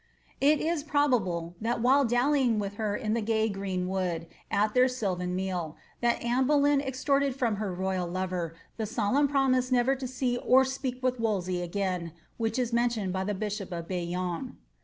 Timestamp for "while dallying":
1.79-2.57